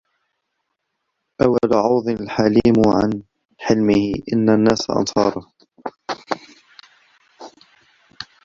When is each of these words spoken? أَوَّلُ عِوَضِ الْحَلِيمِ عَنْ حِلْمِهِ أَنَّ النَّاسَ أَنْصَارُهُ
أَوَّلُ 1.41 1.73
عِوَضِ 1.73 2.09
الْحَلِيمِ 2.09 2.73
عَنْ 2.87 3.23
حِلْمِهِ 3.59 4.13
أَنَّ 4.33 4.49
النَّاسَ 4.49 4.89
أَنْصَارُهُ 4.89 5.51